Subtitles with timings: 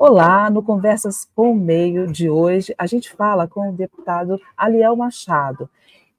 [0.00, 4.94] Olá, no Conversas com o Meio de hoje, a gente fala com o deputado Aliel
[4.94, 5.68] Machado.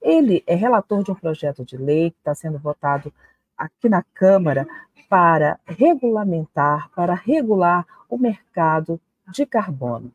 [0.01, 3.13] Ele é relator de um projeto de lei que está sendo votado
[3.57, 4.67] aqui na Câmara
[5.07, 8.99] para regulamentar, para regular o mercado
[9.31, 10.11] de carbono.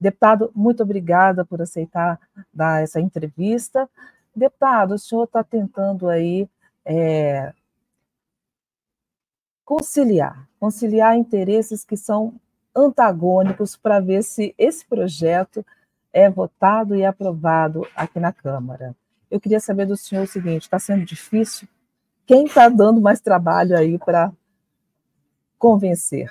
[0.00, 2.18] Deputado, muito obrigada por aceitar
[2.50, 3.86] dar essa entrevista.
[4.34, 6.48] Deputado, o senhor está tentando aí
[6.82, 7.52] é,
[9.64, 12.34] conciliar, conciliar interesses que são
[12.74, 15.64] antagônicos para ver se esse projeto
[16.12, 18.94] é votado e aprovado aqui na Câmara.
[19.30, 21.66] Eu queria saber do senhor o seguinte: está sendo difícil?
[22.26, 24.32] Quem está dando mais trabalho aí para
[25.58, 26.30] convencer?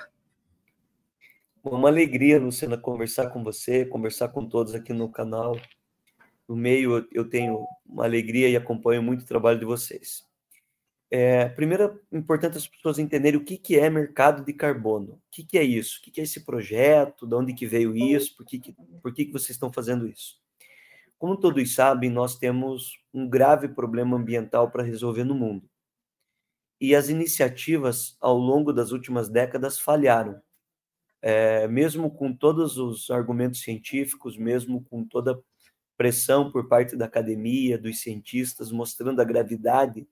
[1.64, 5.56] Uma alegria, Luciana, conversar com você, conversar com todos aqui no canal.
[6.48, 10.26] No meio, eu tenho uma alegria e acompanho muito o trabalho de vocês.
[11.14, 15.12] É, primeiro, é importante as pessoas entenderem o que, que é mercado de carbono.
[15.12, 15.98] O que, que é isso?
[15.98, 17.26] O que, que é esse projeto?
[17.26, 18.34] De onde que veio isso?
[18.34, 20.40] Por que, que, por que, que vocês estão fazendo isso?
[21.18, 25.68] Como todos sabem, nós temos um grave problema ambiental para resolver no mundo.
[26.80, 30.40] E as iniciativas, ao longo das últimas décadas, falharam
[31.20, 35.38] é, mesmo com todos os argumentos científicos, mesmo com toda
[35.94, 40.08] pressão por parte da academia, dos cientistas, mostrando a gravidade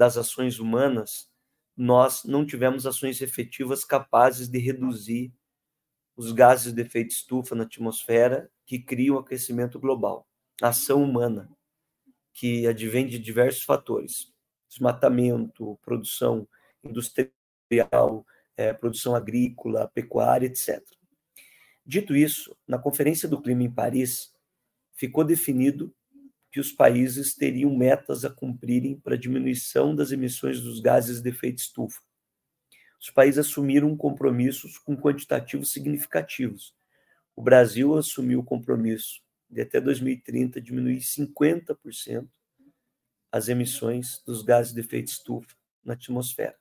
[0.00, 1.28] das ações humanas,
[1.76, 5.30] nós não tivemos ações efetivas capazes de reduzir
[6.16, 10.26] os gases de efeito estufa na atmosfera que criam aquecimento global.
[10.62, 11.50] A ação humana,
[12.32, 14.32] que advém de diversos fatores:
[14.70, 16.48] desmatamento, produção
[16.82, 18.24] industrial,
[18.56, 20.82] é, produção agrícola, pecuária, etc.
[21.84, 24.32] Dito isso, na Conferência do Clima em Paris,
[24.94, 25.94] ficou definido
[26.50, 31.58] que os países teriam metas a cumprirem para diminuição das emissões dos gases de efeito
[31.58, 32.00] estufa.
[33.00, 36.74] Os países assumiram compromissos com quantitativos significativos.
[37.36, 42.28] O Brasil assumiu o compromisso de até 2030 diminuir 50%
[43.32, 46.58] as emissões dos gases de efeito estufa na atmosfera.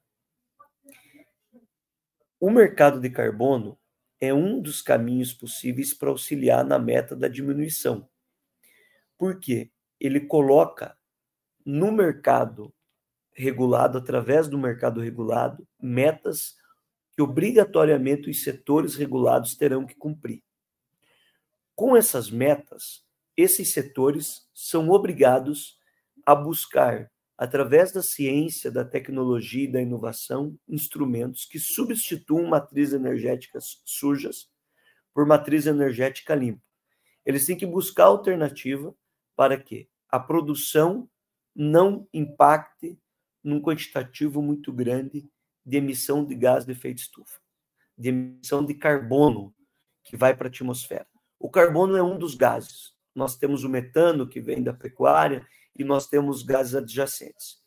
[2.40, 3.78] O mercado de carbono
[4.22, 8.08] é um dos caminhos possíveis para auxiliar na meta da diminuição.
[9.18, 10.98] Porque ele coloca
[11.66, 12.74] no mercado
[13.34, 16.56] regulado, através do mercado regulado, metas
[17.14, 20.44] que obrigatoriamente os setores regulados terão que cumprir.
[21.76, 23.06] Com essas metas,
[23.36, 25.78] esses setores são obrigados
[26.26, 33.82] a buscar através da ciência, da tecnologia e da inovação, instrumentos que substituam matrizes energéticas
[33.86, 34.50] sujas
[35.14, 36.62] por matriz energética limpa.
[37.26, 38.94] Eles têm que buscar alternativa
[39.40, 41.10] para que a produção
[41.56, 43.00] não impacte
[43.42, 45.32] num quantitativo muito grande
[45.66, 47.40] de emissão de gás de efeito estufa,
[47.98, 49.56] de emissão de carbono
[50.04, 51.08] que vai para a atmosfera.
[51.40, 52.94] O carbono é um dos gases.
[53.16, 57.64] Nós temos o metano que vem da pecuária e nós temos gases adjacentes.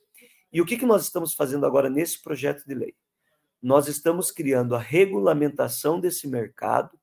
[0.53, 2.95] E o que, que nós estamos fazendo agora nesse projeto de lei?
[3.63, 7.01] Nós estamos criando a regulamentação desse mercado,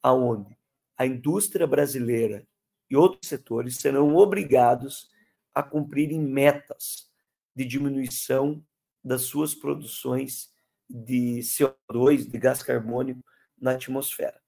[0.00, 0.56] aonde
[0.96, 2.46] a indústria brasileira
[2.92, 5.10] e outros setores serão obrigados
[5.54, 7.10] a cumprirem metas
[7.56, 8.62] de diminuição
[9.02, 10.52] das suas produções
[10.88, 13.24] de CO2, de gás carbônico
[13.58, 14.38] na atmosfera.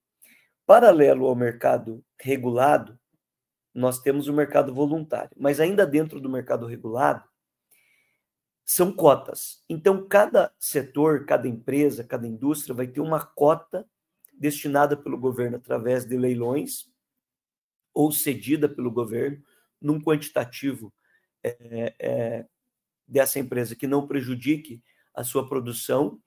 [0.66, 2.98] Paralelo ao mercado regulado,
[3.72, 7.24] nós temos o mercado voluntário, mas ainda dentro do mercado regulado,
[8.62, 9.64] são cotas.
[9.70, 13.88] Então, cada setor, cada empresa, cada indústria vai ter uma cota
[14.38, 16.93] destinada pelo governo através de leilões
[17.94, 19.42] ou cedida pelo governo
[19.80, 20.92] num quantitativo
[21.42, 22.46] é, é,
[23.06, 24.82] dessa empresa que não prejudique
[25.14, 26.20] a sua produção,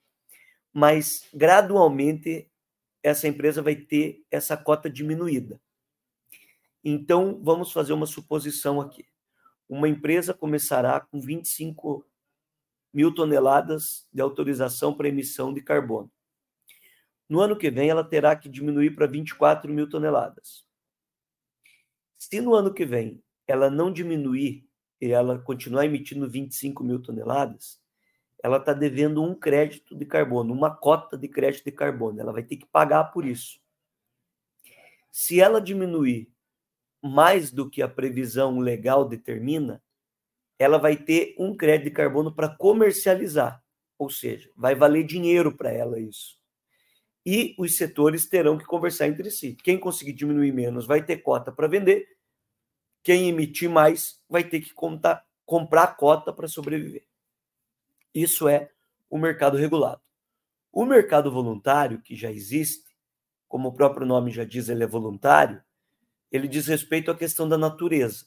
[0.72, 2.50] mas gradualmente
[3.04, 5.60] essa empresa vai ter essa cota diminuída.
[6.84, 9.06] Então, vamos fazer uma suposição aqui.
[9.68, 12.06] Uma empresa começará com 25
[12.94, 16.12] mil toneladas de autorização para emissão de carbono.
[17.28, 20.67] No ano que vem, ela terá que diminuir para 24 mil toneladas.
[22.18, 24.68] Se no ano que vem ela não diminuir
[25.00, 27.80] e ela continuar emitindo 25 mil toneladas,
[28.44, 32.20] ela está devendo um crédito de carbono, uma cota de crédito de carbono.
[32.20, 33.60] Ela vai ter que pagar por isso.
[35.12, 36.32] Se ela diminuir
[37.02, 39.82] mais do que a previsão legal determina,
[40.60, 43.64] ela vai ter um crédito de carbono para comercializar,
[43.98, 46.37] ou seja, vai valer dinheiro para ela isso.
[47.30, 49.54] E os setores terão que conversar entre si.
[49.62, 52.08] Quem conseguir diminuir menos vai ter cota para vender,
[53.04, 57.06] quem emitir mais vai ter que contar, comprar cota para sobreviver.
[58.16, 58.72] Isso é
[59.10, 60.02] o mercado regulado.
[60.72, 62.96] O mercado voluntário, que já existe,
[63.46, 65.62] como o próprio nome já diz, ele é voluntário,
[66.32, 68.26] ele diz respeito à questão da natureza.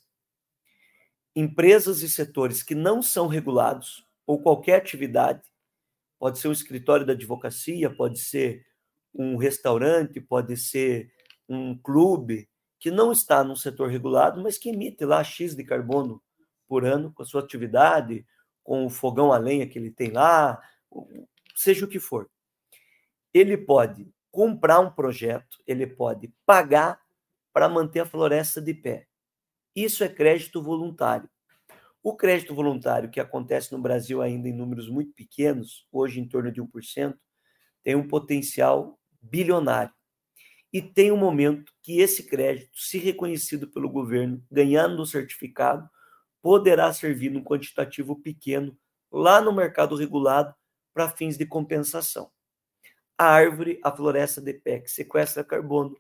[1.35, 5.41] Empresas e setores que não são regulados, ou qualquer atividade,
[6.19, 8.69] pode ser um escritório da advocacia, pode ser
[9.15, 11.13] um restaurante, pode ser
[11.49, 12.49] um clube,
[12.79, 16.23] que não está num setor regulado, mas que emite lá X de carbono
[16.67, 18.25] por ano com a sua atividade,
[18.63, 20.63] com o fogão a lenha que ele tem lá,
[21.57, 22.31] seja o que for.
[23.35, 27.01] Ele pode comprar um projeto, ele pode pagar
[27.53, 29.09] para manter a floresta de pé.
[29.75, 31.29] Isso é crédito voluntário.
[32.03, 36.51] O crédito voluntário, que acontece no Brasil ainda em números muito pequenos, hoje em torno
[36.51, 37.19] de 1%,
[37.83, 39.93] tem um potencial bilionário.
[40.73, 45.89] E tem um momento que esse crédito, se reconhecido pelo governo, ganhando o certificado,
[46.41, 48.77] poderá servir num quantitativo pequeno
[49.11, 50.55] lá no mercado regulado
[50.95, 52.31] para fins de compensação.
[53.19, 55.97] A árvore, a floresta de pé que sequestra carbono,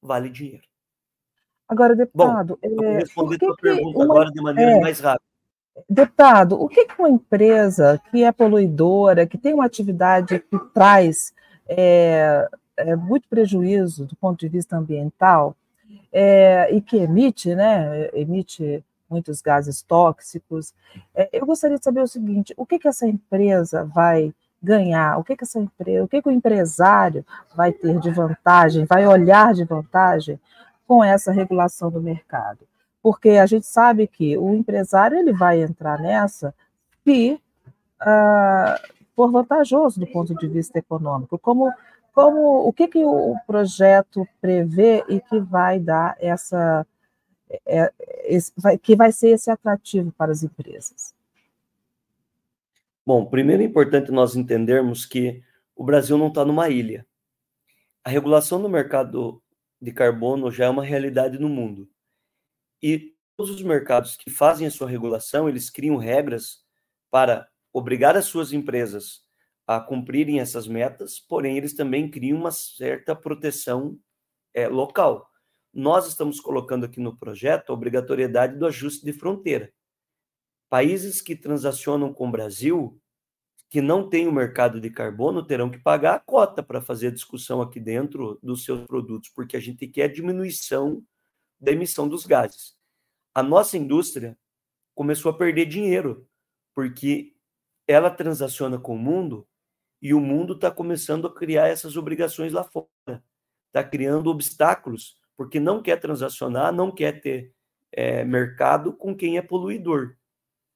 [0.00, 0.64] vale dinheiro.
[1.68, 5.28] Agora, deputado, Bom, é, responder a tua pergunta uma, agora de maneira é, mais rápida.
[5.88, 11.32] Deputado, o que, que uma empresa que é poluidora, que tem uma atividade que traz
[11.68, 15.54] é, é, muito prejuízo do ponto de vista ambiental
[16.12, 20.74] é, e que emite, né, emite muitos gases tóxicos.
[21.14, 24.32] É, eu gostaria de saber o seguinte: o que, que essa empresa vai
[24.62, 25.18] ganhar?
[25.18, 27.24] O que, que essa empresa, o que, que o empresário
[27.54, 30.38] vai ter de vantagem, vai olhar de vantagem
[30.86, 32.60] com essa regulação do mercado?
[33.02, 36.54] Porque a gente sabe que o empresário ele vai entrar nessa
[37.04, 37.40] se
[38.02, 41.72] uh, for vantajoso do ponto de vista econômico, como
[42.12, 46.86] como o que, que o projeto prevê e que vai dar essa
[47.66, 47.92] é,
[48.24, 51.14] esse, vai, que vai ser esse atrativo para as empresas?
[53.04, 55.42] Bom, primeiro é importante nós entendermos que
[55.74, 57.04] o Brasil não está numa ilha.
[58.04, 59.42] A regulação do mercado
[59.80, 61.88] de carbono já é uma realidade no mundo.
[62.80, 66.64] E todos os mercados que fazem a sua regulação, eles criam regras
[67.10, 67.48] para
[67.78, 69.26] obrigar as suas empresas
[69.66, 73.98] a cumprirem essas metas, porém eles também criam uma certa proteção
[74.54, 75.30] é, local.
[75.72, 79.72] Nós estamos colocando aqui no projeto a obrigatoriedade do ajuste de fronteira.
[80.70, 83.00] Países que transacionam com o Brasil,
[83.70, 87.12] que não têm o mercado de carbono, terão que pagar a cota para fazer a
[87.12, 91.04] discussão aqui dentro dos seus produtos, porque a gente quer a diminuição
[91.60, 92.74] da emissão dos gases.
[93.34, 94.36] A nossa indústria
[94.94, 96.26] começou a perder dinheiro,
[96.74, 97.34] porque
[97.88, 99.48] ela transaciona com o mundo
[100.00, 103.24] e o mundo está começando a criar essas obrigações lá fora.
[103.68, 107.52] Está criando obstáculos, porque não quer transacionar, não quer ter
[107.90, 110.14] é, mercado com quem é poluidor.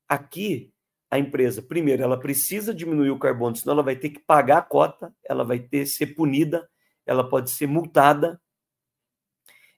[0.09, 0.73] Aqui,
[1.11, 4.63] a empresa, primeiro, ela precisa diminuir o carbono, senão ela vai ter que pagar a
[4.63, 6.69] cota, ela vai ter ser punida,
[7.05, 8.41] ela pode ser multada,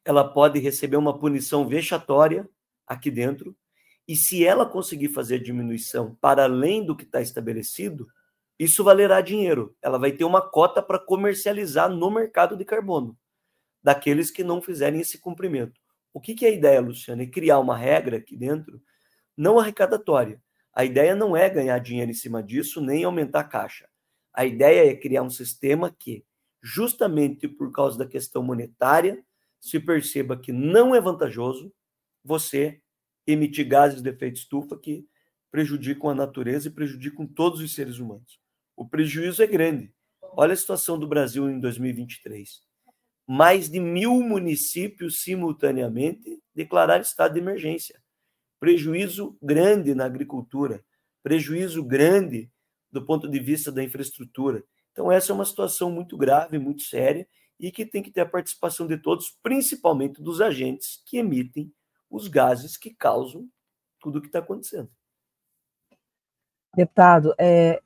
[0.05, 2.49] ela pode receber uma punição vexatória
[2.87, 3.57] aqui dentro,
[4.07, 8.07] e se ela conseguir fazer a diminuição para além do que está estabelecido,
[8.59, 9.75] isso valerá dinheiro.
[9.81, 13.17] Ela vai ter uma cota para comercializar no mercado de carbono,
[13.83, 15.81] daqueles que não fizerem esse cumprimento.
[16.13, 17.23] O que, que é a ideia, Luciana?
[17.23, 18.81] É criar uma regra aqui dentro,
[19.37, 20.41] não arrecadatória.
[20.73, 23.89] A ideia não é ganhar dinheiro em cima disso, nem aumentar a caixa.
[24.33, 26.25] A ideia é criar um sistema que,
[26.63, 29.25] justamente por causa da questão monetária,
[29.61, 31.73] se perceba que não é vantajoso
[32.23, 32.81] você
[33.27, 35.07] emitir gases de efeito estufa que
[35.51, 38.41] prejudicam a natureza e prejudicam todos os seres humanos.
[38.77, 39.93] O prejuízo é grande.
[40.37, 42.61] Olha a situação do Brasil em 2023.
[43.27, 48.03] Mais de mil municípios simultaneamente declararam estado de emergência.
[48.59, 50.85] Prejuízo grande na agricultura,
[51.23, 52.51] prejuízo grande
[52.91, 54.65] do ponto de vista da infraestrutura.
[54.93, 57.27] Então, essa é uma situação muito grave, muito séria
[57.59, 61.73] e que tem que ter a participação de todos, principalmente dos agentes que emitem
[62.15, 63.49] os gases que causam
[64.01, 64.89] tudo o que está acontecendo.
[66.77, 67.83] Deputado, é,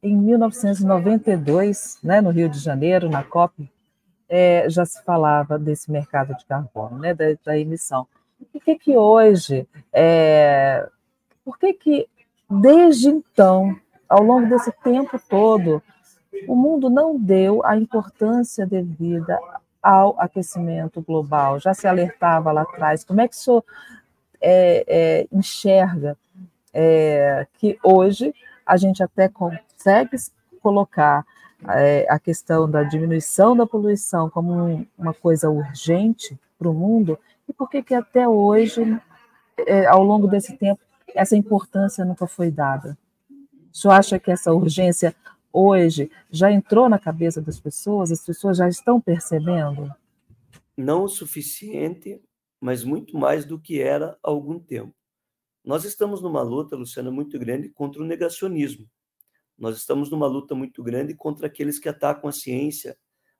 [0.00, 3.68] em 1992, né, no Rio de Janeiro, na COP,
[4.28, 8.06] é, já se falava desse mercado de carbono, né, da, da emissão.
[8.52, 10.88] Por que, que hoje, é,
[11.44, 12.08] por que, que
[12.48, 13.76] desde então,
[14.08, 15.82] ao longo desse tempo todo,
[16.46, 19.38] o mundo não deu a importância devida
[19.82, 21.58] ao aquecimento global?
[21.58, 23.04] Já se alertava lá atrás.
[23.04, 23.64] Como é que o senhor
[24.40, 26.16] é, é enxerga
[26.72, 28.34] é, que hoje
[28.64, 30.16] a gente até consegue
[30.62, 31.24] colocar
[31.68, 37.18] é, a questão da diminuição da poluição como um, uma coisa urgente para o mundo,
[37.48, 39.00] e por que que até hoje,
[39.66, 40.80] é, ao longo desse tempo,
[41.14, 42.96] essa importância nunca foi dada?
[43.72, 45.14] O senhor acha que essa urgência
[45.52, 48.10] hoje já entrou na cabeça das pessoas?
[48.10, 49.92] As pessoas já estão percebendo?
[50.76, 52.20] Não o suficiente,
[52.60, 54.94] mas muito mais do que era há algum tempo.
[55.64, 58.88] Nós estamos numa luta, Luciana, muito grande contra o negacionismo.
[59.56, 62.98] Nós estamos numa luta muito grande contra aqueles que atacam a ciência,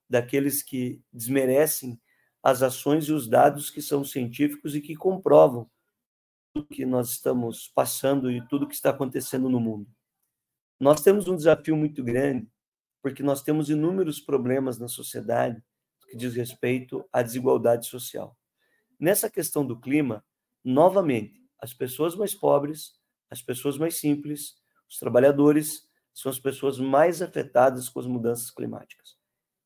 [0.08, 2.00] daqueles que desmerecem
[2.42, 5.68] as ações e os dados que são científicos e que comprovam
[6.52, 9.88] tudo que nós estamos passando e tudo que está acontecendo no mundo.
[10.78, 12.48] Nós temos um desafio muito grande,
[13.02, 15.62] porque nós temos inúmeros problemas na sociedade
[16.08, 18.36] que diz respeito à desigualdade social.
[18.98, 20.24] Nessa questão do clima,
[20.64, 22.92] novamente, as pessoas mais pobres,
[23.30, 24.54] as pessoas mais simples,
[24.88, 29.16] os trabalhadores são as pessoas mais afetadas com as mudanças climáticas.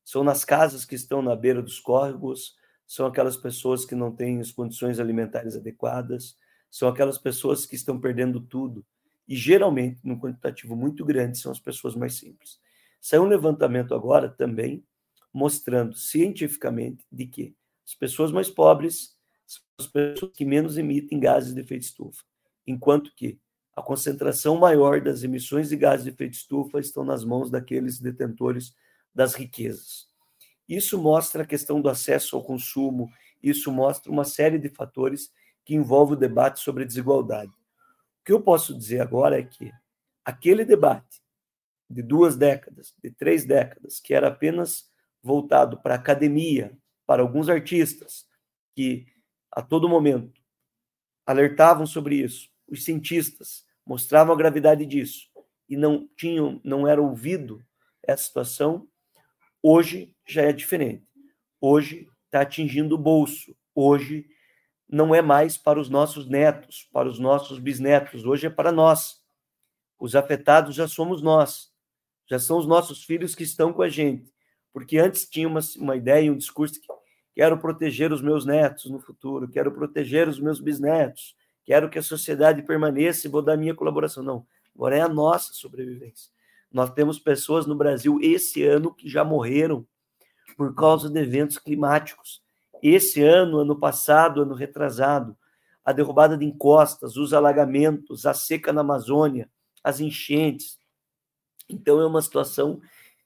[0.03, 2.55] São nas casas que estão na beira dos córregos,
[2.87, 6.37] são aquelas pessoas que não têm as condições alimentares adequadas,
[6.71, 8.85] são aquelas pessoas que estão perdendo tudo.
[9.27, 12.59] E geralmente, num quantitativo muito grande, são as pessoas mais simples.
[13.01, 14.83] Saiu um levantamento agora também
[15.33, 17.55] mostrando cientificamente de que
[17.85, 19.15] as pessoas mais pobres
[19.45, 22.23] são as pessoas que menos emitem gases de efeito estufa,
[22.65, 23.39] enquanto que
[23.75, 28.73] a concentração maior das emissões de gases de efeito estufa estão nas mãos daqueles detentores
[29.13, 30.07] das riquezas.
[30.67, 33.09] Isso mostra a questão do acesso ao consumo,
[33.41, 35.31] isso mostra uma série de fatores
[35.63, 37.51] que envolvem o debate sobre desigualdade.
[38.27, 39.71] Que eu posso dizer agora é que
[40.25, 41.21] aquele debate
[41.89, 44.91] de duas décadas, de três décadas, que era apenas
[45.23, 48.27] voltado para a academia, para alguns artistas
[48.75, 49.07] que
[49.49, 50.41] a todo momento
[51.25, 55.29] alertavam sobre isso, os cientistas mostravam a gravidade disso
[55.69, 57.65] e não tinham, não era ouvido
[58.03, 58.89] essa situação,
[59.69, 61.05] Hoje já é diferente.
[61.59, 63.55] Hoje está atingindo o bolso.
[63.73, 64.25] Hoje
[64.89, 68.25] não é mais para os nossos netos, para os nossos bisnetos.
[68.25, 69.21] Hoje é para nós.
[69.99, 71.71] Os afetados já somos nós.
[72.25, 74.31] Já são os nossos filhos que estão com a gente.
[74.71, 76.87] Porque antes tinha uma, uma ideia, um discurso que
[77.33, 82.03] quero proteger os meus netos no futuro, quero proteger os meus bisnetos, quero que a
[82.03, 84.23] sociedade permaneça e vou dar minha colaboração.
[84.23, 86.31] Não, agora é a nossa sobrevivência.
[86.71, 89.85] Nós temos pessoas no Brasil esse ano que já morreram
[90.55, 92.41] por causa de eventos climáticos.
[92.81, 95.37] Esse ano, ano passado, ano retrasado,
[95.83, 99.49] a derrubada de encostas, os alagamentos, a seca na Amazônia,
[99.83, 100.79] as enchentes.
[101.69, 102.81] Então é uma situação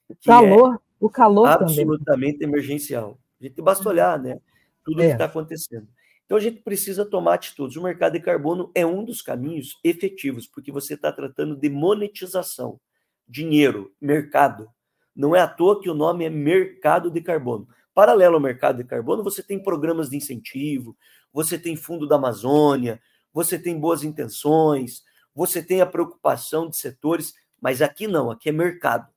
[0.07, 2.49] que calor, é o calor absolutamente também.
[2.49, 3.19] emergencial.
[3.39, 4.39] A gente basta olhar, né?
[4.83, 5.07] Tudo é.
[5.07, 5.87] que está acontecendo.
[6.25, 7.75] Então a gente precisa tomar atitudes.
[7.75, 12.79] O mercado de carbono é um dos caminhos efetivos, porque você está tratando de monetização
[13.27, 14.69] dinheiro, mercado.
[15.15, 17.67] Não é à toa que o nome é mercado de carbono.
[17.93, 20.97] Paralelo ao mercado de carbono, você tem programas de incentivo,
[21.33, 23.01] você tem fundo da Amazônia,
[23.33, 28.51] você tem boas intenções, você tem a preocupação de setores, mas aqui não, aqui é
[28.51, 29.11] mercado.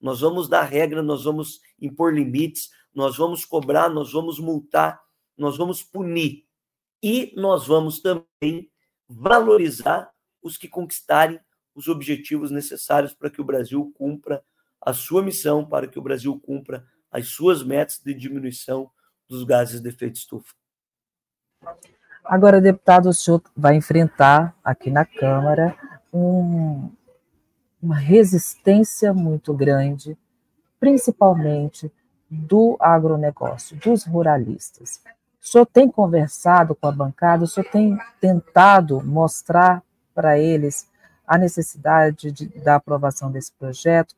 [0.00, 5.00] Nós vamos dar regra, nós vamos impor limites, nós vamos cobrar, nós vamos multar,
[5.36, 6.44] nós vamos punir.
[7.02, 8.70] E nós vamos também
[9.08, 10.10] valorizar
[10.42, 11.40] os que conquistarem
[11.74, 14.44] os objetivos necessários para que o Brasil cumpra
[14.80, 18.90] a sua missão, para que o Brasil cumpra as suas metas de diminuição
[19.28, 20.54] dos gases de efeito estufa.
[22.24, 25.76] Agora, deputado, o senhor vai enfrentar aqui na Câmara
[26.12, 26.90] um,
[27.82, 30.16] uma resistência muito grande,
[30.78, 31.90] principalmente
[32.30, 35.00] do agronegócio, dos ruralistas.
[35.42, 39.82] O senhor tem conversado com a bancada, o senhor tem tentado mostrar
[40.14, 40.88] para eles
[41.26, 44.14] a necessidade de, da aprovação desse projeto?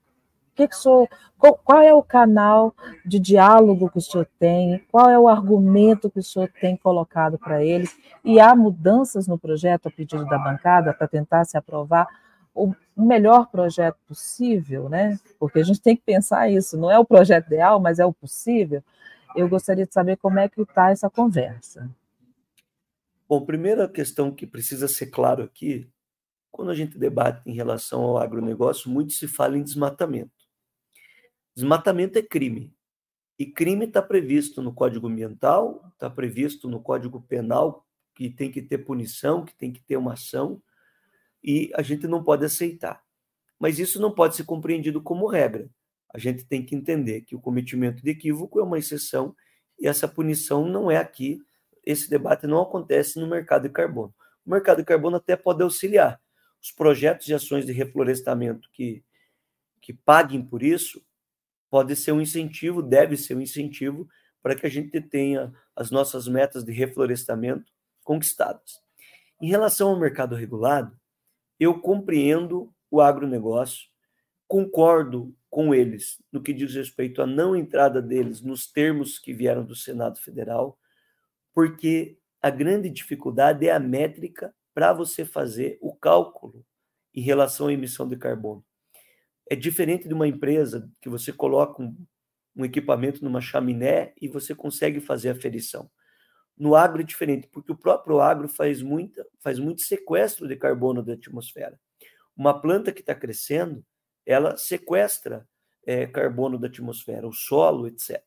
[0.55, 4.85] Que que senhor, qual, é o canal de diálogo que o senhor tem?
[4.91, 7.97] Qual é o argumento que o senhor tem colocado para eles?
[8.25, 12.07] E há mudanças no projeto a pedido da bancada para tentar se aprovar
[12.55, 15.19] o melhor projeto possível, né?
[15.39, 18.13] Porque a gente tem que pensar isso, não é o projeto ideal, mas é o
[18.13, 18.83] possível.
[19.35, 21.89] Eu gostaria de saber como é que está essa conversa.
[23.27, 25.89] Bom, primeira questão que precisa ser claro aqui
[26.53, 30.42] quando a gente debate em relação ao agronegócio, muito se fala em desmatamento.
[31.55, 32.75] Desmatamento é crime.
[33.39, 38.63] E crime está previsto no Código Ambiental, está previsto no Código Penal, que tem que
[38.63, 40.63] ter punição, que tem que ter uma ação,
[41.43, 43.03] e a gente não pode aceitar.
[43.59, 45.69] Mas isso não pode ser compreendido como regra.
[46.13, 49.35] A gente tem que entender que o cometimento de equívoco é uma exceção
[49.79, 51.41] e essa punição não é aqui.
[51.85, 54.15] Esse debate não acontece no mercado de carbono.
[54.45, 56.21] O mercado de carbono até pode auxiliar,
[56.61, 59.05] os projetos de ações de reflorestamento que,
[59.81, 61.03] que paguem por isso
[61.73, 64.07] pode ser um incentivo, deve ser um incentivo
[64.43, 67.73] para que a gente tenha as nossas metas de reflorestamento
[68.05, 68.79] conquistadas.
[69.41, 70.95] Em relação ao mercado regulado,
[71.59, 73.89] eu compreendo o agronegócio,
[74.47, 79.65] concordo com eles no que diz respeito à não entrada deles nos termos que vieram
[79.65, 80.79] do Senado Federal,
[81.55, 86.67] porque a grande dificuldade é a métrica para você fazer o cálculo
[87.15, 88.63] em relação à emissão de carbono.
[89.53, 91.95] É diferente de uma empresa que você coloca um,
[92.57, 95.91] um equipamento numa chaminé e você consegue fazer a ferição.
[96.57, 101.03] No agro é diferente, porque o próprio agro faz, muita, faz muito sequestro de carbono
[101.03, 101.79] da atmosfera.
[102.35, 103.85] Uma planta que está crescendo,
[104.25, 105.47] ela sequestra
[105.85, 108.25] é, carbono da atmosfera, o solo, etc.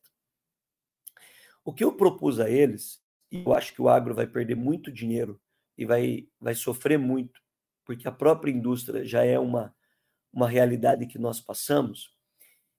[1.63, 3.01] O que eu propus a eles,
[3.31, 5.41] e eu acho que o agro vai perder muito dinheiro
[5.75, 7.41] e vai, vai sofrer muito,
[7.83, 9.73] porque a própria indústria já é uma,
[10.35, 12.13] uma realidade que nós passamos,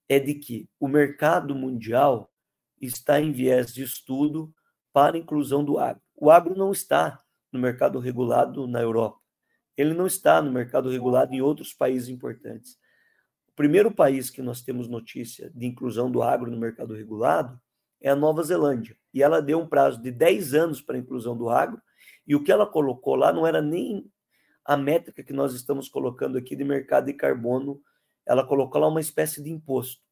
[0.07, 2.31] é de que o mercado mundial
[2.79, 4.55] está em viés de estudo
[4.93, 6.03] para a inclusão do agro.
[6.15, 7.19] O agro não está
[7.51, 9.19] no mercado regulado na Europa.
[9.75, 12.75] Ele não está no mercado regulado em outros países importantes.
[13.49, 17.59] O primeiro país que nós temos notícia de inclusão do agro no mercado regulado
[18.03, 18.97] é a Nova Zelândia.
[19.15, 21.81] E ela deu um prazo de 10 anos para a inclusão do agro,
[22.27, 24.11] e o que ela colocou lá não era nem
[24.67, 27.81] a métrica que nós estamos colocando aqui de mercado de carbono,
[28.27, 30.03] ela colocou lá uma espécie de imposto.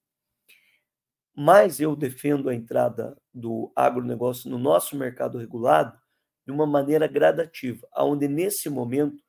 [1.37, 5.99] Mas eu defendo a entrada do agronegócio no nosso mercado regulado
[6.47, 9.21] de uma maneira gradativa, onde nesse momento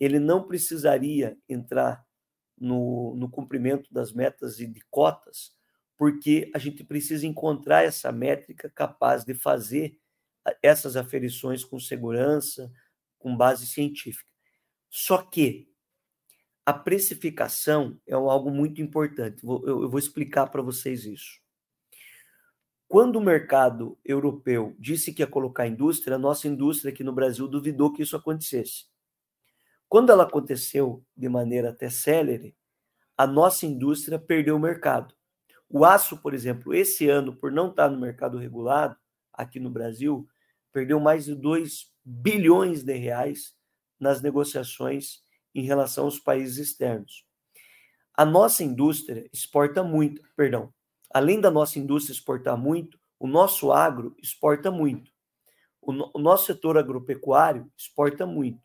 [0.00, 2.04] ele não precisaria entrar
[2.58, 5.52] no, no cumprimento das metas e de cotas,
[5.96, 9.96] porque a gente precisa encontrar essa métrica capaz de fazer
[10.60, 12.72] essas aferições com segurança,
[13.18, 14.33] com base científica.
[14.96, 15.68] Só que
[16.64, 19.44] a precificação é algo muito importante.
[19.44, 21.40] Eu vou explicar para vocês isso.
[22.86, 27.48] Quando o mercado europeu disse que ia colocar indústria, a nossa indústria aqui no Brasil
[27.48, 28.84] duvidou que isso acontecesse.
[29.88, 32.56] Quando ela aconteceu de maneira até célere,
[33.18, 35.12] a nossa indústria perdeu o mercado.
[35.68, 38.96] O aço, por exemplo, esse ano, por não estar no mercado regulado
[39.32, 40.24] aqui no Brasil,
[40.72, 43.56] perdeu mais de 2 bilhões de reais
[43.98, 45.22] nas negociações
[45.54, 47.24] em relação aos países externos.
[48.16, 50.72] A nossa indústria exporta muito, perdão,
[51.12, 55.12] além da nossa indústria exportar muito, o nosso agro exporta muito.
[55.80, 58.60] O, no, o nosso setor agropecuário exporta muito.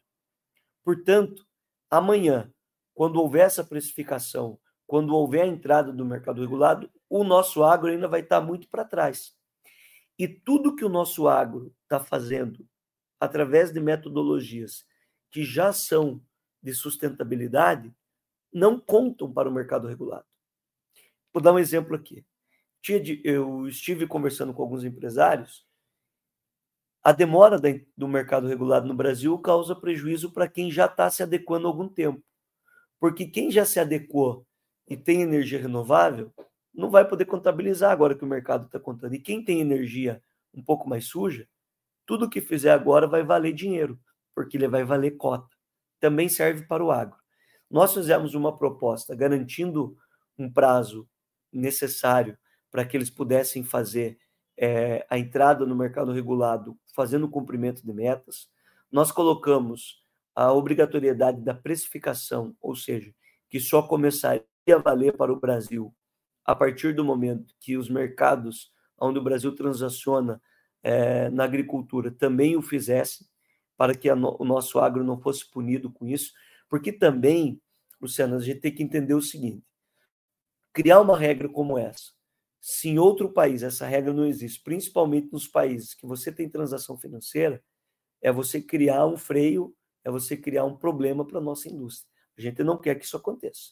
[0.83, 1.45] Portanto,
[1.89, 2.51] amanhã,
[2.93, 8.07] quando houver essa precificação, quando houver a entrada do mercado regulado, o nosso agro ainda
[8.07, 9.33] vai estar muito para trás.
[10.17, 12.67] E tudo que o nosso agro está fazendo,
[13.19, 14.85] através de metodologias
[15.29, 16.21] que já são
[16.61, 17.93] de sustentabilidade,
[18.51, 20.25] não contam para o mercado regulado.
[21.33, 22.25] Vou dar um exemplo aqui.
[23.23, 25.67] Eu estive conversando com alguns empresários.
[27.03, 27.59] A demora
[27.95, 31.87] do mercado regulado no Brasil causa prejuízo para quem já está se adequando há algum
[31.87, 32.23] tempo.
[32.99, 34.45] Porque quem já se adequou
[34.87, 36.33] e tem energia renovável,
[36.73, 39.13] não vai poder contabilizar agora que o mercado está contando.
[39.13, 40.21] E quem tem energia
[40.53, 41.47] um pouco mais suja,
[42.05, 43.99] tudo que fizer agora vai valer dinheiro,
[44.39, 45.53] porque ele vai valer cota.
[45.99, 47.17] Também serve para o agro.
[47.69, 49.97] Nós fizemos uma proposta garantindo
[50.37, 51.05] um prazo
[51.51, 52.37] necessário
[52.71, 54.17] para que eles pudessem fazer
[54.57, 58.47] é, a entrada no mercado regulado, fazendo o cumprimento de metas.
[58.89, 60.01] Nós colocamos
[60.33, 63.13] a obrigatoriedade da precificação, ou seja,
[63.49, 65.93] que só começaria a valer para o Brasil
[66.45, 70.41] a partir do momento que os mercados onde o Brasil transaciona
[70.81, 73.27] é, na agricultura também o fizessem,
[73.79, 76.33] para que no, o nosso agro não fosse punido com isso,
[76.67, 77.61] porque também,
[78.01, 79.65] Luciana, a gente tem que entender o seguinte:
[80.73, 82.11] criar uma regra como essa,
[82.59, 86.97] se em outro país essa regra não existe, principalmente nos países que você tem transação
[86.97, 87.63] financeira,
[88.21, 92.11] é você criar um freio, é você criar um problema para a nossa indústria.
[92.37, 93.71] A gente não quer que isso aconteça.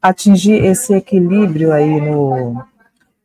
[0.00, 2.64] Atingir esse equilíbrio aí no,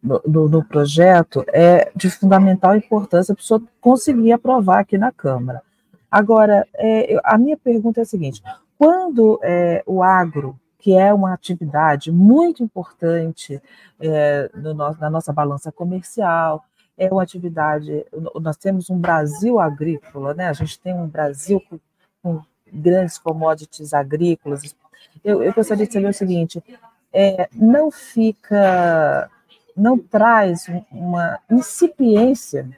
[0.05, 5.61] no, projeto é de fundamental importância para o senhor conseguir aprovar aqui na Câmara.
[6.09, 8.41] Agora, é, a minha pergunta é a seguinte:
[8.77, 13.59] quando é, o agro que é uma atividade muito importante
[13.99, 16.63] é, no na nossa balança comercial,
[16.97, 18.05] é uma atividade.
[18.39, 20.47] Nós temos um Brasil agrícola, né?
[20.47, 21.79] A gente tem um Brasil com,
[22.21, 22.41] com
[22.71, 24.75] grandes commodities agrícolas.
[25.23, 26.63] Eu, eu, gostaria de saber o seguinte:
[27.11, 29.29] é, não fica,
[29.75, 32.69] não traz uma incipiência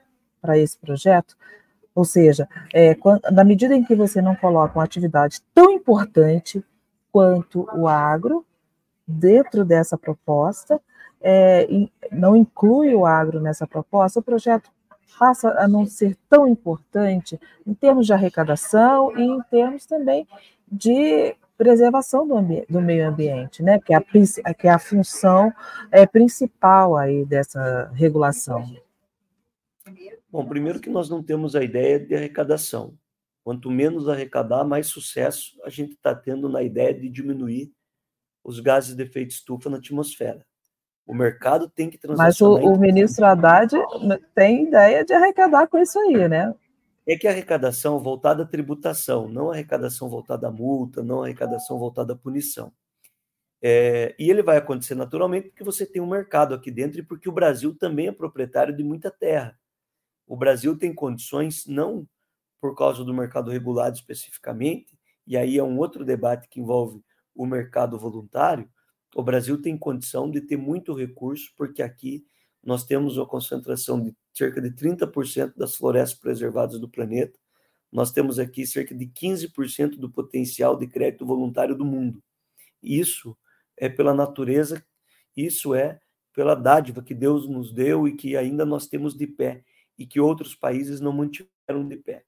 [0.41, 1.35] para esse projeto?
[1.93, 6.63] Ou seja, é, quando, na medida em que você não coloca uma atividade tão importante
[7.11, 8.45] quanto o agro
[9.07, 10.79] dentro dessa proposta,
[11.21, 11.67] é,
[12.11, 14.69] não inclui o agro nessa proposta, o projeto
[15.17, 20.27] passa a não ser tão importante em termos de arrecadação e em termos também
[20.71, 22.35] de preservação do,
[22.69, 23.79] do meio ambiente, né?
[23.79, 25.51] que, é a, que é a função
[25.91, 28.63] é, principal aí dessa regulação.
[30.29, 32.93] Bom, primeiro que nós não temos a ideia de arrecadação.
[33.43, 37.71] Quanto menos arrecadar, mais sucesso a gente está tendo na ideia de diminuir
[38.43, 40.45] os gases de efeito estufa na atmosfera.
[41.05, 42.61] O mercado tem que transacionar.
[42.61, 43.73] Mas o, o ministro Haddad
[44.35, 46.53] tem ideia de arrecadar com isso aí, né?
[47.07, 51.25] É que a arrecadação voltada à tributação, não a arrecadação voltada à multa, não a
[51.25, 52.71] arrecadação voltada à punição.
[53.61, 57.27] É, e ele vai acontecer naturalmente porque você tem um mercado aqui dentro e porque
[57.27, 59.57] o Brasil também é proprietário de muita terra.
[60.27, 62.07] O Brasil tem condições, não
[62.61, 67.01] por causa do mercado regulado especificamente, e aí é um outro debate que envolve
[67.35, 68.69] o mercado voluntário,
[69.15, 72.25] o Brasil tem condição de ter muito recurso, porque aqui
[72.67, 77.39] nós temos uma concentração de cerca de 30% das florestas preservadas do planeta.
[77.89, 82.21] Nós temos aqui cerca de 15% do potencial de crédito voluntário do mundo.
[82.83, 83.37] Isso
[83.77, 84.85] é pela natureza,
[85.33, 86.01] isso é
[86.33, 89.63] pela dádiva que Deus nos deu e que ainda nós temos de pé
[89.97, 92.25] e que outros países não mantiveram de pé.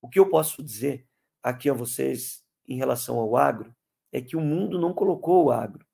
[0.00, 1.06] O que eu posso dizer
[1.42, 3.76] aqui a vocês em relação ao agro
[4.10, 5.84] é que o mundo não colocou o agro.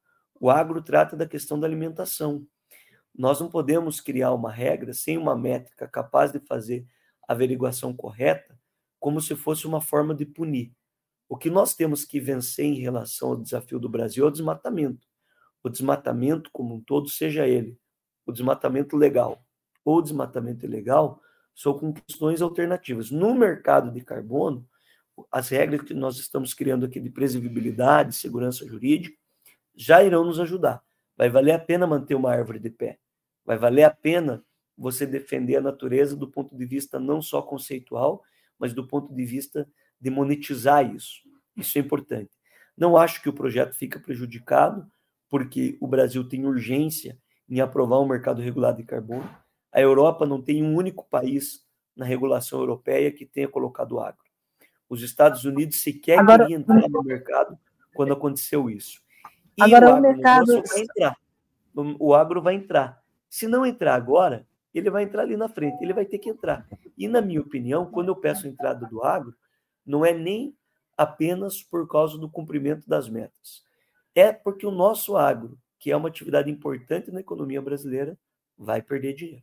[0.41, 2.47] O agro trata da questão da alimentação.
[3.17, 6.87] Nós não podemos criar uma regra sem uma métrica capaz de fazer
[7.29, 8.59] a averiguação correta,
[8.99, 10.73] como se fosse uma forma de punir.
[11.29, 15.07] O que nós temos que vencer em relação ao desafio do Brasil é o desmatamento.
[15.63, 17.79] O desmatamento como um todo, seja ele
[18.31, 19.45] o desmatamento legal
[19.85, 21.21] ou o desmatamento ilegal,
[21.55, 23.11] são com questões alternativas.
[23.11, 24.67] No mercado de carbono,
[25.31, 29.17] as regras que nós estamos criando aqui de previsibilidade, segurança jurídica,
[29.75, 30.83] já irão nos ajudar.
[31.21, 32.99] Vai valer a pena manter uma árvore de pé.
[33.45, 34.43] Vai valer a pena
[34.75, 38.23] você defender a natureza do ponto de vista não só conceitual,
[38.59, 39.69] mas do ponto de vista
[40.01, 41.21] de monetizar isso.
[41.55, 42.31] Isso é importante.
[42.75, 44.91] Não acho que o projeto fica prejudicado,
[45.29, 49.29] porque o Brasil tem urgência em aprovar um mercado regulado de carbono.
[49.71, 54.25] A Europa não tem um único país na regulação europeia que tenha colocado agro.
[54.89, 57.59] Os Estados Unidos sequer agora, queriam entrar no mercado
[57.93, 59.03] quando aconteceu isso.
[59.63, 61.17] Agora o, o mercado vai entrar.
[61.99, 63.03] O agro vai entrar.
[63.29, 66.67] Se não entrar agora, ele vai entrar ali na frente, ele vai ter que entrar.
[66.97, 69.35] E na minha opinião, quando eu peço a entrada do agro,
[69.87, 70.55] não é nem
[70.97, 73.65] apenas por causa do cumprimento das metas.
[74.15, 78.19] É porque o nosso agro, que é uma atividade importante na economia brasileira,
[78.59, 79.43] vai perder dinheiro.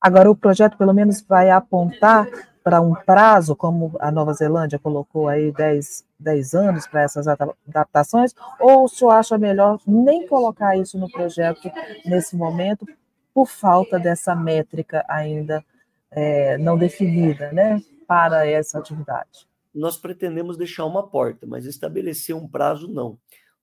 [0.00, 2.28] Agora, o projeto, pelo menos, vai apontar
[2.62, 8.34] para um prazo, como a Nova Zelândia colocou aí 10, 10 anos para essas adaptações,
[8.58, 11.70] ou o senhor acha melhor nem colocar isso no projeto
[12.04, 12.84] nesse momento,
[13.32, 15.64] por falta dessa métrica ainda
[16.10, 19.46] é, não definida, né, para essa atividade?
[19.72, 23.16] Nós pretendemos deixar uma porta, mas estabelecer um prazo não.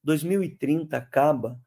[0.04, 1.60] 2030 acaba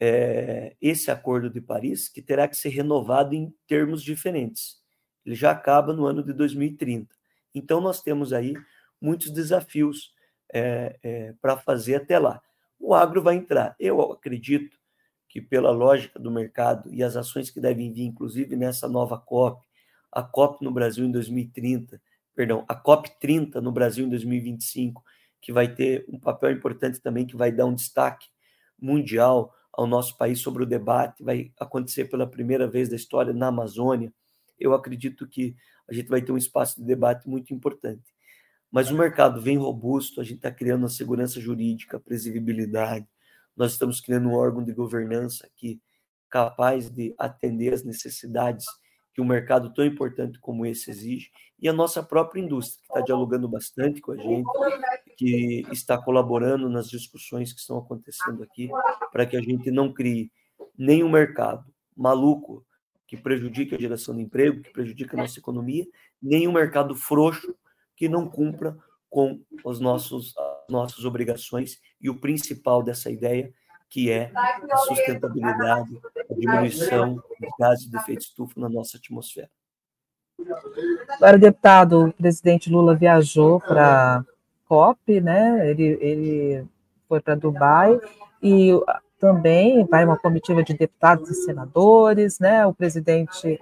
[0.00, 4.80] é, esse Acordo de Paris, que terá que ser renovado em termos diferentes
[5.24, 7.14] ele já acaba no ano de 2030.
[7.54, 8.54] Então, nós temos aí
[9.00, 10.12] muitos desafios
[10.52, 12.40] é, é, para fazer até lá.
[12.78, 13.74] O agro vai entrar.
[13.78, 14.78] Eu acredito
[15.28, 19.64] que, pela lógica do mercado e as ações que devem vir, inclusive nessa nova COP,
[20.10, 22.00] a COP no Brasil em 2030,
[22.34, 25.04] perdão, a COP 30 no Brasil em 2025,
[25.40, 28.26] que vai ter um papel importante também, que vai dar um destaque
[28.80, 33.48] mundial ao nosso país sobre o debate, vai acontecer pela primeira vez da história na
[33.48, 34.12] Amazônia
[34.60, 35.56] eu acredito que
[35.88, 38.14] a gente vai ter um espaço de debate muito importante.
[38.70, 43.08] Mas o mercado vem robusto, a gente está criando a segurança jurídica, a previsibilidade,
[43.56, 45.80] nós estamos criando um órgão de governança aqui
[46.28, 48.64] capaz de atender as necessidades
[49.12, 53.00] que um mercado tão importante como esse exige, e a nossa própria indústria, que está
[53.00, 54.46] dialogando bastante com a gente,
[55.20, 58.70] que está colaborando nas discussões que estão acontecendo aqui,
[59.12, 60.32] para que a gente não crie
[60.78, 61.62] nenhum mercado
[61.94, 62.64] maluco
[63.06, 65.84] que prejudique a geração de emprego, que prejudique a nossa economia,
[66.22, 67.54] nem mercado frouxo
[67.94, 68.74] que não cumpra
[69.10, 70.34] com os nossos
[70.70, 73.52] nossas obrigações e o principal dessa ideia,
[73.90, 79.50] que é a sustentabilidade, a diminuição dos gases de efeito estufa na nossa atmosfera.
[81.10, 84.24] Agora, deputado, o presidente Lula viajou para
[84.70, 85.68] COP, né?
[85.68, 86.64] Ele, ele
[87.08, 87.98] foi para Dubai
[88.40, 88.70] e
[89.18, 92.64] também vai uma comitiva de deputados e senadores, né?
[92.64, 93.58] O presidente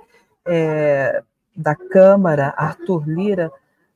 [0.47, 1.23] é,
[1.57, 3.51] da Câmara, Arthur Lira,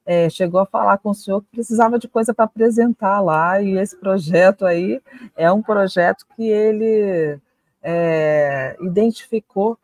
[0.06, 3.76] é, chegou a falar com o senhor que precisava de coisa para apresentar lá, e
[3.76, 4.98] esse projeto aí
[5.36, 7.38] é um projeto que ele
[7.82, 9.78] é, identificou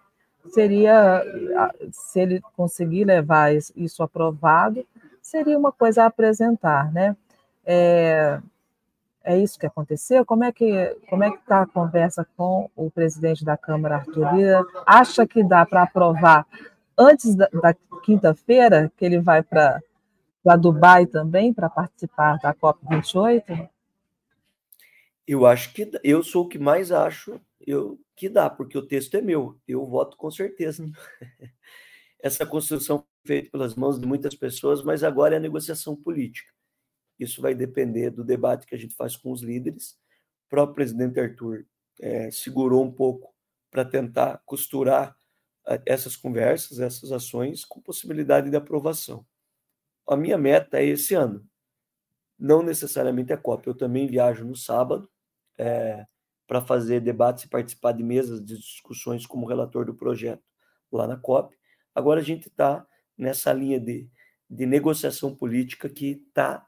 [0.50, 1.22] seria,
[1.92, 4.82] se ele conseguir levar isso aprovado,
[5.28, 7.14] seria uma coisa a apresentar, né?
[7.64, 8.40] É,
[9.22, 10.24] é isso que aconteceu?
[10.24, 14.34] Como é que como é que está a conversa com o presidente da Câmara, Arthur
[14.34, 14.64] Lira?
[14.86, 16.46] Acha que dá para aprovar
[16.96, 19.82] antes da, da quinta-feira, que ele vai para
[20.58, 23.68] Dubai também para participar da COP 28?
[25.26, 29.14] Eu acho que eu sou o que mais acho eu, que dá, porque o texto
[29.14, 29.58] é meu.
[29.68, 30.86] Eu voto com certeza.
[32.20, 36.52] Essa construção foi feita pelas mãos de muitas pessoas, mas agora é a negociação política.
[37.18, 39.92] Isso vai depender do debate que a gente faz com os líderes.
[40.46, 41.66] O próprio presidente Arthur
[42.00, 43.34] é, segurou um pouco
[43.70, 45.16] para tentar costurar
[45.84, 49.26] essas conversas, essas ações, com possibilidade de aprovação.
[50.06, 51.46] A minha meta é esse ano.
[52.38, 53.66] Não necessariamente a COP.
[53.66, 55.10] Eu também viajo no sábado
[55.58, 56.06] é,
[56.46, 60.42] para fazer debates e participar de mesas de discussões como relator do projeto
[60.90, 61.54] lá na COP.
[61.94, 64.08] Agora a gente está nessa linha de,
[64.48, 66.64] de negociação política que está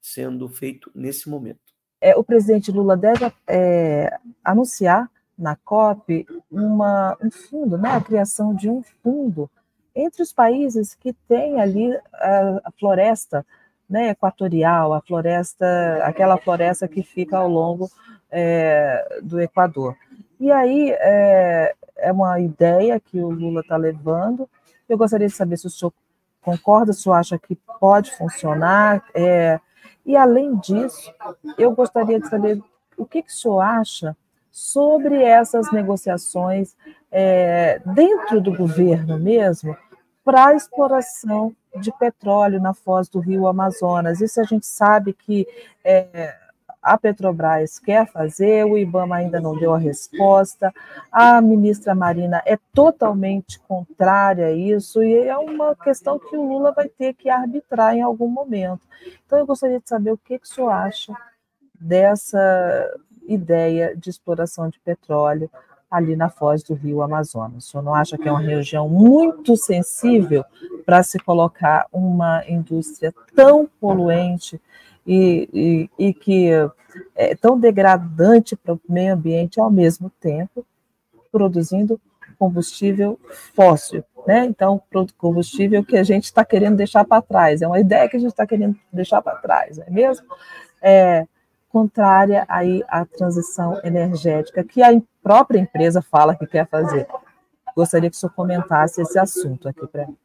[0.00, 1.60] sendo feito nesse momento.
[2.00, 8.54] É, o presidente Lula deve é, anunciar na COP uma, um fundo, né, a criação
[8.54, 9.50] de um fundo
[9.94, 13.44] entre os países que têm ali a, a floresta
[13.88, 15.66] né, equatorial, a floresta,
[16.02, 17.90] aquela floresta que fica ao longo
[18.30, 19.96] é, do Equador.
[20.40, 24.48] E aí é, é uma ideia que o Lula está levando.
[24.88, 25.92] Eu gostaria de saber se o senhor
[26.42, 29.04] concorda, se o senhor acha que pode funcionar.
[29.14, 29.58] É,
[30.04, 31.12] e, além disso,
[31.56, 32.62] eu gostaria de saber
[32.96, 34.16] o que, que o senhor acha
[34.50, 36.76] sobre essas negociações
[37.10, 39.76] é, dentro do governo mesmo
[40.24, 44.20] para a exploração de petróleo na foz do rio Amazonas.
[44.20, 45.46] Isso a gente sabe que
[45.84, 46.34] é,
[46.84, 50.72] a Petrobras quer fazer, o IBAMA ainda não deu a resposta,
[51.10, 56.72] a ministra Marina é totalmente contrária a isso, e é uma questão que o Lula
[56.72, 58.82] vai ter que arbitrar em algum momento.
[59.24, 61.14] Então, eu gostaria de saber o que, que o senhor acha
[61.80, 62.94] dessa
[63.26, 65.50] ideia de exploração de petróleo
[65.90, 67.66] ali na foz do rio Amazonas.
[67.66, 70.44] O senhor não acha que é uma região muito sensível
[70.84, 74.60] para se colocar uma indústria tão poluente
[75.06, 75.48] e,
[75.98, 76.50] e, e que
[77.14, 80.64] é tão degradante para o meio ambiente ao mesmo tempo,
[81.30, 82.00] produzindo
[82.38, 83.18] combustível
[83.54, 84.44] fóssil, né?
[84.44, 84.82] Então,
[85.16, 88.30] combustível que a gente está querendo deixar para trás, é uma ideia que a gente
[88.30, 90.26] está querendo deixar para trás, não é mesmo?
[90.82, 91.26] É,
[91.68, 94.90] contrária aí à transição energética que a
[95.22, 97.06] própria empresa fala que quer fazer.
[97.74, 100.16] Gostaria que o senhor comentasse esse assunto aqui para mim.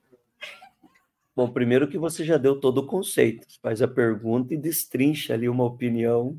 [1.40, 5.48] Bom, primeiro que você já deu todo o conceito, faz a pergunta e destrincha ali
[5.48, 6.38] uma opinião.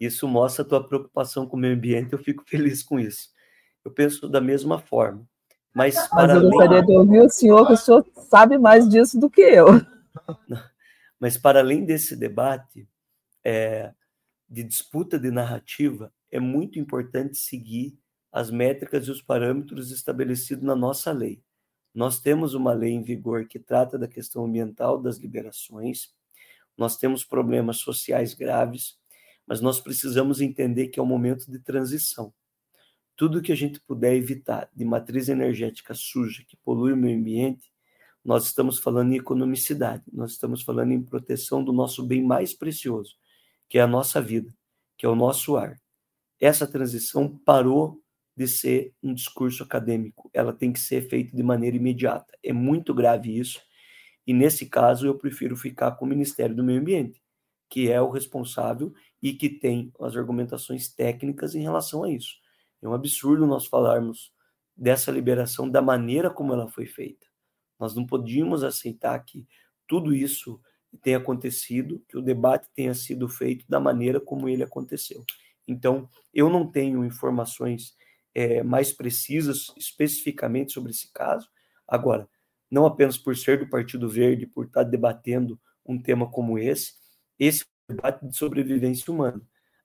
[0.00, 3.28] Isso mostra a tua preocupação com o meio ambiente, eu fico feliz com isso.
[3.84, 5.28] Eu penso da mesma forma.
[5.74, 6.86] Mas, Mas eu gostaria além...
[6.86, 9.66] de ouvir o senhor, que o senhor sabe mais disso do que eu.
[11.20, 12.88] Mas para além desse debate
[13.44, 13.92] é,
[14.48, 17.98] de disputa de narrativa, é muito importante seguir
[18.32, 21.38] as métricas e os parâmetros estabelecidos na nossa lei.
[21.94, 26.14] Nós temos uma lei em vigor que trata da questão ambiental das liberações,
[26.76, 28.96] nós temos problemas sociais graves,
[29.44, 32.32] mas nós precisamos entender que é um momento de transição.
[33.16, 37.72] Tudo que a gente puder evitar de matriz energética suja que polui o meio ambiente,
[38.24, 43.16] nós estamos falando em economicidade, nós estamos falando em proteção do nosso bem mais precioso,
[43.68, 44.54] que é a nossa vida,
[44.96, 45.80] que é o nosso ar.
[46.38, 48.00] Essa transição parou
[48.38, 52.32] de ser um discurso acadêmico, ela tem que ser feita de maneira imediata.
[52.40, 53.60] É muito grave isso,
[54.24, 57.20] e nesse caso eu prefiro ficar com o Ministério do Meio Ambiente,
[57.68, 62.36] que é o responsável e que tem as argumentações técnicas em relação a isso.
[62.80, 64.32] É um absurdo nós falarmos
[64.76, 67.26] dessa liberação da maneira como ela foi feita.
[67.76, 69.48] Nós não podíamos aceitar que
[69.84, 70.60] tudo isso
[71.02, 75.24] tenha acontecido, que o debate tenha sido feito da maneira como ele aconteceu.
[75.66, 77.96] Então, eu não tenho informações
[78.38, 81.48] é, mais precisas especificamente sobre esse caso.
[81.88, 82.28] Agora,
[82.70, 86.92] não apenas por ser do Partido Verde, por estar debatendo um tema como esse,
[87.36, 89.42] esse debate de sobrevivência humana.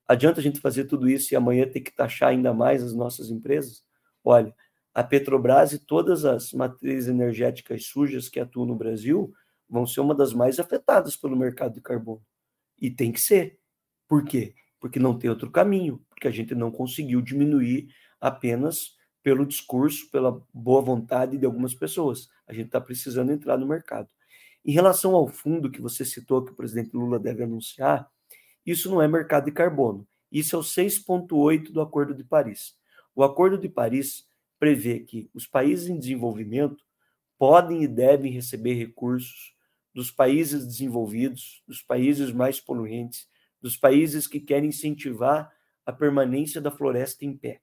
[0.07, 3.31] Adianta a gente fazer tudo isso e amanhã ter que taxar ainda mais as nossas
[3.31, 3.83] empresas?
[4.23, 4.53] Olha,
[4.93, 9.33] a Petrobras e todas as matrizes energéticas sujas que atuam no Brasil
[9.67, 12.21] vão ser uma das mais afetadas pelo mercado de carbono.
[12.79, 13.57] E tem que ser.
[14.07, 14.53] Por quê?
[14.79, 17.87] Porque não tem outro caminho, porque a gente não conseguiu diminuir
[18.23, 22.29] apenas pelo discurso, pela boa vontade de algumas pessoas.
[22.47, 24.07] A gente está precisando entrar no mercado.
[24.63, 28.09] Em relação ao fundo que você citou, que o presidente Lula deve anunciar,
[28.65, 30.07] isso não é mercado de carbono.
[30.31, 32.75] Isso é o 6,8 do Acordo de Paris.
[33.13, 34.25] O Acordo de Paris
[34.57, 36.81] prevê que os países em desenvolvimento
[37.37, 39.53] podem e devem receber recursos
[39.93, 43.27] dos países desenvolvidos, dos países mais poluentes,
[43.61, 45.51] dos países que querem incentivar
[45.85, 47.61] a permanência da floresta em pé.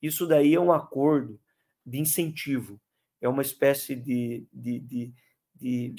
[0.00, 1.40] Isso daí é um acordo
[1.84, 2.80] de incentivo,
[3.20, 5.14] é uma espécie de, de, de,
[5.54, 5.94] de,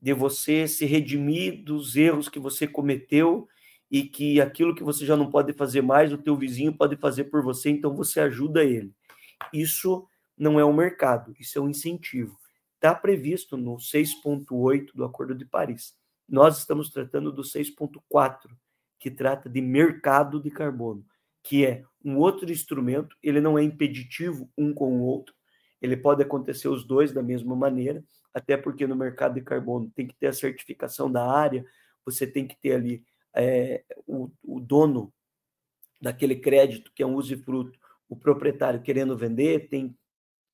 [0.00, 3.48] de você se redimir dos erros que você cometeu
[3.90, 7.24] e que aquilo que você já não pode fazer mais, o teu vizinho pode fazer
[7.24, 8.94] por você, então você ajuda ele.
[9.52, 10.06] Isso
[10.38, 12.38] não é um mercado, isso é um incentivo.
[12.76, 15.94] Está previsto no 6.8 do Acordo de Paris.
[16.28, 18.48] Nós estamos tratando do 6.4,
[18.98, 21.04] que trata de mercado de carbono,
[21.42, 25.34] que é um outro instrumento, ele não é impeditivo um com o outro,
[25.80, 30.06] ele pode acontecer os dois da mesma maneira, até porque no mercado de carbono tem
[30.06, 31.64] que ter a certificação da área,
[32.04, 35.12] você tem que ter ali é, o, o, dono
[36.00, 39.96] daquele crédito que é um usufruto, o proprietário querendo vender, tem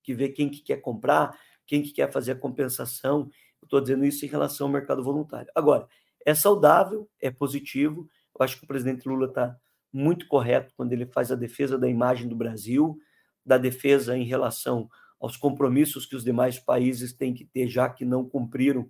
[0.03, 3.29] que ver quem que quer comprar, quem que quer fazer a compensação.
[3.63, 5.51] Estou dizendo isso em relação ao mercado voluntário.
[5.55, 5.89] Agora,
[6.25, 8.09] é saudável, é positivo.
[8.39, 9.57] Eu acho que o presidente Lula está
[9.97, 12.99] muito correto quando ele faz a defesa da imagem do Brasil,
[13.45, 18.05] da defesa em relação aos compromissos que os demais países têm que ter, já que
[18.05, 18.89] não cumpriram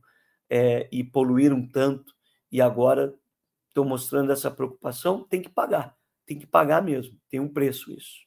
[0.51, 2.12] é, e poluíram tanto,
[2.51, 3.14] e agora
[3.69, 5.95] estão mostrando essa preocupação, tem que pagar,
[6.27, 8.27] tem que pagar mesmo, tem um preço isso.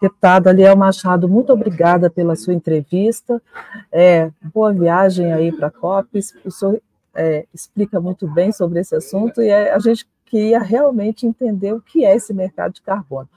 [0.00, 3.40] Deputado Aliel Machado, muito obrigada pela sua entrevista.
[3.90, 6.34] É, boa viagem aí para a COPES.
[6.44, 6.82] O senhor
[7.14, 11.80] é, explica muito bem sobre esse assunto e é, a gente queria realmente entender o
[11.80, 13.28] que é esse mercado de carbono.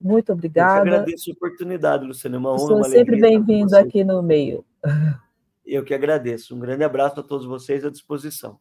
[0.00, 0.88] Muito obrigada.
[0.88, 2.36] Eu agradeço a oportunidade, Luciana.
[2.36, 4.64] É uma honra, uma sempre bem-vindo aqui no meio.
[5.64, 6.56] Eu que agradeço.
[6.56, 8.58] Um grande abraço a todos vocês à disposição.